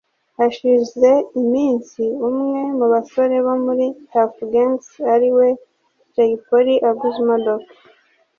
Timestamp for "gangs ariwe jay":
4.51-6.33